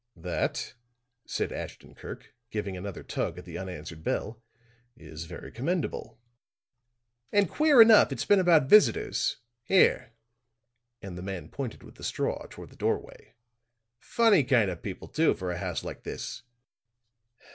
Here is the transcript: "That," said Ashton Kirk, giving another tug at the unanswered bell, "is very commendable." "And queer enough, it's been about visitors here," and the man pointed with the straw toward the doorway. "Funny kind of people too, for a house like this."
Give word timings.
"That," 0.15 0.73
said 1.27 1.51
Ashton 1.51 1.93
Kirk, 1.93 2.33
giving 2.49 2.75
another 2.75 3.03
tug 3.03 3.37
at 3.37 3.45
the 3.45 3.55
unanswered 3.59 4.03
bell, 4.03 4.41
"is 4.97 5.25
very 5.25 5.51
commendable." 5.51 6.19
"And 7.31 7.47
queer 7.47 7.83
enough, 7.83 8.11
it's 8.11 8.25
been 8.25 8.39
about 8.39 8.67
visitors 8.67 9.37
here," 9.61 10.13
and 11.03 11.19
the 11.19 11.21
man 11.21 11.49
pointed 11.49 11.83
with 11.83 11.97
the 11.97 12.03
straw 12.03 12.47
toward 12.49 12.71
the 12.71 12.75
doorway. 12.75 13.35
"Funny 13.99 14.43
kind 14.43 14.71
of 14.71 14.81
people 14.81 15.07
too, 15.07 15.35
for 15.35 15.51
a 15.51 15.59
house 15.59 15.83
like 15.83 16.01
this." 16.01 16.41